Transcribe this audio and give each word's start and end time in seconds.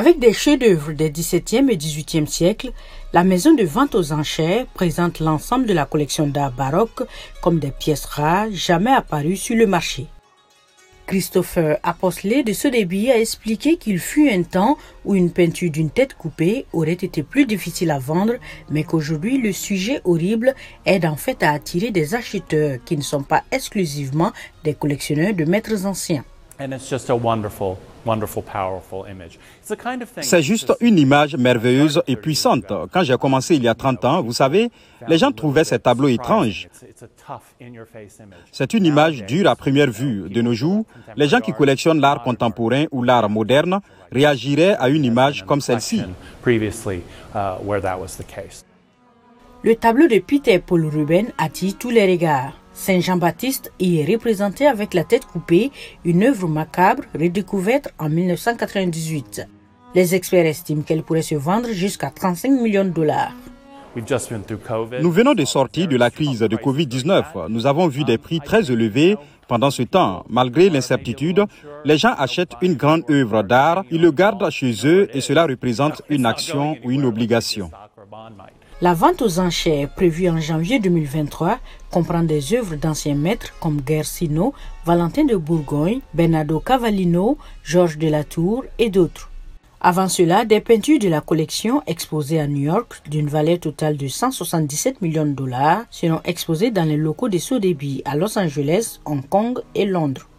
Avec 0.00 0.18
des 0.18 0.32
chefs-d'œuvre 0.32 0.92
des 0.92 1.10
XVIIe 1.10 1.68
et 1.68 1.76
XVIIIe 1.76 2.26
siècles, 2.26 2.72
la 3.12 3.22
maison 3.22 3.52
de 3.52 3.64
vente 3.64 3.94
aux 3.94 4.12
enchères 4.12 4.64
présente 4.72 5.20
l'ensemble 5.20 5.66
de 5.66 5.74
la 5.74 5.84
collection 5.84 6.26
d'art 6.26 6.52
baroque 6.52 7.02
comme 7.42 7.58
des 7.58 7.70
pièces 7.70 8.06
rares 8.06 8.50
jamais 8.50 8.92
apparues 8.92 9.36
sur 9.36 9.56
le 9.56 9.66
marché. 9.66 10.06
Christopher 11.06 11.78
Apostley 11.82 12.42
de 12.42 12.54
Sotheby's 12.54 13.10
a 13.10 13.18
expliqué 13.18 13.76
qu'il 13.76 13.98
fut 13.98 14.30
un 14.30 14.42
temps 14.42 14.78
où 15.04 15.14
une 15.14 15.30
peinture 15.30 15.70
d'une 15.70 15.90
tête 15.90 16.14
coupée 16.14 16.64
aurait 16.72 16.92
été 16.92 17.22
plus 17.22 17.44
difficile 17.44 17.90
à 17.90 17.98
vendre, 17.98 18.36
mais 18.70 18.84
qu'aujourd'hui 18.84 19.36
le 19.36 19.52
sujet 19.52 20.00
horrible 20.06 20.54
aide 20.86 21.04
en 21.04 21.16
fait 21.16 21.42
à 21.42 21.50
attirer 21.50 21.90
des 21.90 22.14
acheteurs 22.14 22.78
qui 22.86 22.96
ne 22.96 23.02
sont 23.02 23.22
pas 23.22 23.42
exclusivement 23.52 24.32
des 24.64 24.72
collectionneurs 24.72 25.34
de 25.34 25.44
maîtres 25.44 25.84
anciens. 25.84 26.24
C'est 30.22 30.42
juste 30.42 30.72
une 30.80 30.98
image 30.98 31.36
merveilleuse 31.36 32.02
et 32.06 32.16
puissante. 32.16 32.72
Quand 32.92 33.02
j'ai 33.02 33.16
commencé 33.16 33.56
il 33.56 33.62
y 33.62 33.68
a 33.68 33.74
30 33.74 34.04
ans, 34.04 34.22
vous 34.22 34.32
savez, 34.32 34.70
les 35.06 35.18
gens 35.18 35.32
trouvaient 35.32 35.64
ces 35.64 35.78
tableaux 35.78 36.08
étranges. 36.08 36.68
C'est 38.52 38.74
une 38.74 38.86
image 38.86 39.24
dure 39.26 39.48
à 39.48 39.56
première 39.56 39.90
vue. 39.90 40.28
De 40.30 40.42
nos 40.42 40.54
jours, 40.54 40.84
les 41.16 41.28
gens 41.28 41.40
qui 41.40 41.52
collectionnent 41.52 42.00
l'art 42.00 42.22
contemporain 42.22 42.84
ou 42.90 43.02
l'art 43.02 43.28
moderne 43.28 43.80
réagiraient 44.12 44.76
à 44.76 44.88
une 44.88 45.04
image 45.04 45.44
comme 45.46 45.60
celle-ci. 45.60 46.02
Le 49.62 49.76
tableau 49.76 50.08
de 50.08 50.18
Peter 50.18 50.58
Paul 50.58 50.86
Ruben 50.86 51.26
attire 51.36 51.74
tous 51.78 51.90
les 51.90 52.10
regards. 52.10 52.59
Saint 52.80 53.00
Jean-Baptiste 53.00 53.72
y 53.78 53.98
est 53.98 54.10
représenté 54.10 54.66
avec 54.66 54.94
la 54.94 55.04
tête 55.04 55.26
coupée, 55.26 55.70
une 56.06 56.22
œuvre 56.22 56.48
macabre 56.48 57.02
redécouverte 57.14 57.92
en 57.98 58.08
1998. 58.08 59.46
Les 59.94 60.14
experts 60.14 60.46
estiment 60.46 60.80
qu'elle 60.80 61.02
pourrait 61.02 61.20
se 61.20 61.34
vendre 61.34 61.68
jusqu'à 61.72 62.08
35 62.08 62.48
millions 62.52 62.86
de 62.86 62.88
dollars. 62.88 63.34
Nous 65.02 65.10
venons 65.10 65.34
de 65.34 65.44
sortir 65.44 65.88
de 65.88 65.96
la 65.98 66.10
crise 66.10 66.38
de 66.38 66.56
Covid-19. 66.56 67.48
Nous 67.50 67.66
avons 67.66 67.86
vu 67.86 68.04
des 68.04 68.16
prix 68.16 68.40
très 68.40 68.72
élevés 68.72 69.18
pendant 69.46 69.70
ce 69.70 69.82
temps. 69.82 70.24
Malgré 70.30 70.70
l'incertitude, 70.70 71.44
les 71.84 71.98
gens 71.98 72.14
achètent 72.16 72.54
une 72.62 72.76
grande 72.76 73.02
œuvre 73.10 73.42
d'art, 73.42 73.84
ils 73.90 74.00
le 74.00 74.10
gardent 74.10 74.48
chez 74.48 74.72
eux 74.86 75.08
et 75.12 75.20
cela 75.20 75.44
représente 75.44 76.00
une 76.08 76.24
action 76.24 76.78
ou 76.82 76.92
une 76.92 77.04
obligation. 77.04 77.70
La 78.80 78.94
vente 78.94 79.20
aux 79.20 79.38
enchères 79.38 79.90
prévue 79.94 80.30
en 80.30 80.40
janvier 80.40 80.78
2023 80.78 81.58
comprend 81.90 82.22
des 82.22 82.54
œuvres 82.54 82.76
d'anciens 82.76 83.14
maîtres 83.14 83.52
comme 83.60 83.82
Gersino, 83.86 84.54
Valentin 84.86 85.24
de 85.24 85.36
Bourgogne, 85.36 86.00
Bernardo 86.14 86.60
Cavallino, 86.60 87.36
Georges 87.62 87.98
de 87.98 88.08
la 88.08 88.24
Tour 88.24 88.64
et 88.78 88.88
d'autres. 88.88 89.30
Avant 89.82 90.08
cela, 90.08 90.46
des 90.46 90.60
peintures 90.60 90.98
de 90.98 91.08
la 91.08 91.20
collection 91.20 91.82
exposées 91.86 92.40
à 92.40 92.46
New 92.46 92.62
York 92.62 93.02
d'une 93.10 93.28
valeur 93.28 93.60
totale 93.60 93.98
de 93.98 94.08
177 94.08 95.02
millions 95.02 95.26
de 95.26 95.32
dollars 95.32 95.82
seront 95.90 96.20
exposées 96.24 96.70
dans 96.70 96.84
les 96.84 96.96
locaux 96.96 97.28
de 97.28 97.38
Sotheby's 97.38 98.00
à 98.06 98.16
Los 98.16 98.38
Angeles, 98.38 99.00
Hong 99.04 99.28
Kong 99.28 99.58
et 99.74 99.84
Londres. 99.84 100.29